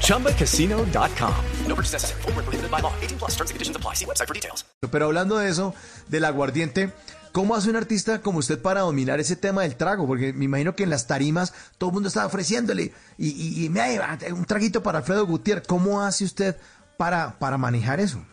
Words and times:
ChumbaCasino.com. 0.00 1.34
No 1.68 1.74
purchase 1.74 1.92
necessary. 1.92 2.22
Full 2.22 2.32
prohibited 2.32 2.70
by 2.70 2.80
law. 2.80 2.92
18 3.02 3.18
plus 3.18 3.32
terms 3.36 3.50
and 3.50 3.56
conditions 3.56 3.76
apply. 3.76 3.94
See 3.94 4.06
website 4.06 4.26
for 4.26 4.34
details. 4.34 4.64
Pero 4.90 5.06
hablando 5.06 5.38
de 5.38 5.48
eso, 5.48 5.74
del 6.08 6.24
aguardiente, 6.24 6.92
¿cómo 7.32 7.54
hace 7.54 7.70
un 7.70 7.76
artista 7.76 8.22
como 8.22 8.38
usted 8.38 8.60
para 8.60 8.80
dominar 8.80 9.20
ese 9.20 9.36
tema 9.36 9.62
del 9.62 9.76
trago? 9.76 10.06
Porque 10.06 10.32
me 10.32 10.44
imagino 10.44 10.74
que 10.76 10.84
en 10.84 10.90
las 10.90 11.06
tarimas 11.06 11.52
todo 11.78 11.90
el 11.90 11.94
mundo 11.94 12.08
está 12.08 12.24
ofreciéndole 12.24 12.92
y, 13.18 13.28
y, 13.28 13.64
y 13.64 13.68
me 13.68 13.98
un 14.32 14.44
traguito 14.44 14.82
para 14.82 14.98
Alfredo 14.98 15.26
Gutiérrez. 15.26 15.66
¿Cómo 15.66 16.00
hace 16.02 16.24
usted 16.24 16.56
para, 16.96 17.38
para 17.38 17.58
manejar 17.58 18.00
eso? 18.00 18.24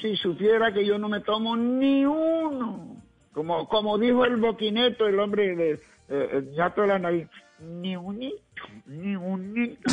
si 0.00 0.16
supiera 0.16 0.72
que 0.72 0.84
yo 0.84 0.98
no 0.98 1.08
me 1.08 1.20
tomo 1.20 1.56
ni 1.56 2.04
uno, 2.04 2.96
como, 3.32 3.68
como 3.68 3.98
dijo 3.98 4.24
el 4.24 4.36
boquineto, 4.36 5.06
el 5.06 5.18
hombre 5.20 5.56
de 5.56 5.80
eh, 6.08 6.28
el 6.32 6.50
ñato 6.52 6.82
de 6.82 6.86
la 6.86 6.98
nariz, 6.98 7.28
ni 7.60 7.96
unito, 7.96 8.42
ni 8.86 9.16
unito. 9.16 9.90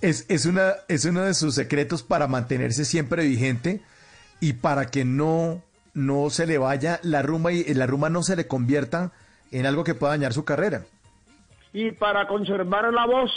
es, 0.00 0.26
es, 0.28 0.46
una, 0.46 0.72
es 0.88 1.04
uno 1.04 1.22
de 1.22 1.34
sus 1.34 1.54
secretos 1.54 2.02
para 2.02 2.26
mantenerse 2.26 2.84
siempre 2.84 3.24
vigente 3.24 3.82
y 4.40 4.54
para 4.54 4.86
que 4.86 5.04
no, 5.04 5.62
no 5.94 6.30
se 6.30 6.46
le 6.46 6.58
vaya 6.58 7.00
la 7.02 7.22
rumba 7.22 7.52
y 7.52 7.62
la 7.74 7.86
rumba 7.86 8.10
no 8.10 8.22
se 8.22 8.36
le 8.36 8.46
convierta 8.46 9.12
en 9.50 9.66
algo 9.66 9.84
que 9.84 9.94
pueda 9.94 10.12
dañar 10.12 10.32
su 10.32 10.44
carrera. 10.44 10.82
Y 11.72 11.92
para 11.92 12.26
conservar 12.26 12.92
la 12.92 13.06
voz, 13.06 13.30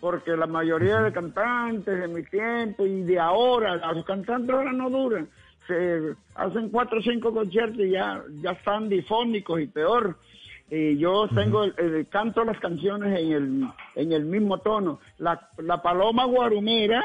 porque 0.00 0.36
la 0.36 0.46
mayoría 0.46 1.00
de 1.00 1.12
cantantes 1.12 1.98
de 2.00 2.08
mi 2.08 2.22
tiempo 2.24 2.86
y 2.86 3.02
de 3.02 3.18
ahora, 3.18 3.76
los 3.92 4.04
cantantes 4.04 4.54
ahora 4.54 4.72
no 4.72 4.90
duran, 4.90 5.28
se 5.68 6.14
hacen 6.34 6.70
cuatro 6.70 6.98
o 6.98 7.02
cinco 7.02 7.32
conciertos 7.32 7.80
y 7.80 7.90
ya, 7.90 8.22
ya 8.42 8.52
están 8.52 8.88
difónicos 8.88 9.60
y 9.60 9.66
peor. 9.66 10.18
Y 10.70 10.98
yo 10.98 11.28
tengo, 11.28 11.64
el, 11.64 12.08
canto 12.08 12.44
las 12.44 12.58
canciones 12.58 13.18
en 13.18 13.32
el, 13.32 13.68
en 13.94 14.12
el 14.12 14.24
mismo 14.24 14.58
tono. 14.58 14.98
La, 15.18 15.48
la 15.58 15.80
Paloma 15.80 16.24
Guarumera 16.24 17.04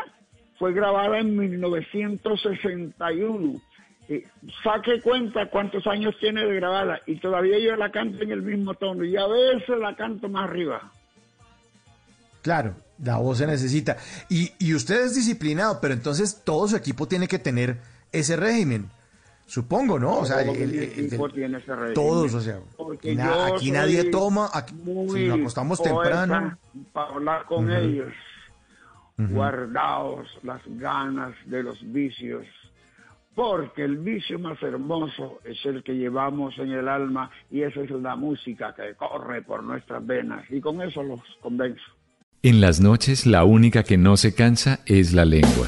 fue 0.58 0.74
grabada 0.74 1.20
en 1.20 1.38
1961. 1.38 3.62
Y 4.10 4.22
saque 4.64 5.00
cuenta 5.02 5.50
cuántos 5.50 5.86
años 5.88 6.16
tiene 6.20 6.46
de 6.46 6.56
grabada 6.56 7.00
y 7.06 7.20
todavía 7.20 7.58
yo 7.60 7.76
la 7.78 7.90
canto 7.90 8.22
en 8.22 8.32
el 8.32 8.42
mismo 8.42 8.74
tono 8.74 9.06
y 9.06 9.16
a 9.16 9.26
veces 9.28 9.80
la 9.80 9.96
canto 9.96 10.28
más 10.28 10.50
arriba. 10.50 10.92
Claro, 12.42 12.76
la 13.02 13.18
voz 13.18 13.38
se 13.38 13.48
necesita. 13.48 13.96
Y, 14.30 14.52
y 14.60 14.74
usted 14.74 15.06
es 15.06 15.16
disciplinado, 15.16 15.80
pero 15.82 15.94
entonces 15.94 16.42
todo 16.44 16.68
su 16.68 16.76
equipo 16.76 17.08
tiene 17.08 17.30
que 17.30 17.40
tener 17.40 17.78
ese 18.14 18.36
régimen. 18.38 18.90
Supongo, 19.46 20.00
¿no? 20.00 20.20
O 20.20 20.26
sea, 20.26 20.42
el, 20.42 20.50
ese 20.50 21.76
régimen. 21.76 21.94
todos, 21.94 22.34
o 22.34 22.42
sea, 22.42 22.60
aquí 23.54 23.72
nadie 23.72 24.06
toma, 24.06 24.50
aquí, 24.54 24.74
si 25.14 25.28
nos 25.28 25.40
acostamos 25.40 25.82
temprano. 25.82 26.58
Para 26.94 27.10
hablar 27.10 27.46
con 27.46 27.70
ellos, 27.70 28.14
guardaos 29.18 30.28
las 30.44 30.62
ganas 30.66 31.36
de 31.46 31.62
los 31.64 31.78
vicios, 31.92 32.46
porque 33.36 33.84
el 33.84 33.98
vicio 33.98 34.40
más 34.40 34.62
hermoso 34.64 35.40
es 35.44 35.58
el 35.66 35.84
que 35.84 35.94
llevamos 35.94 36.58
en 36.58 36.72
el 36.72 36.88
alma 36.88 37.30
y 37.52 37.64
esa 37.64 37.82
es 37.82 37.92
la 37.92 38.16
música 38.16 38.74
que 38.74 38.96
corre 38.96 39.42
por 39.42 39.64
nuestras 39.64 40.06
venas 40.06 40.46
y 40.50 40.62
con 40.62 40.82
eso 40.82 41.04
los 41.04 41.20
convenzo. 41.42 41.84
En 42.44 42.62
las 42.62 42.80
noches 42.80 43.26
la 43.26 43.44
única 43.44 43.84
que 43.84 43.98
no 43.98 44.18
se 44.18 44.36
cansa 44.36 44.82
es 44.86 45.14
la 45.14 45.26
lengua. 45.26 45.68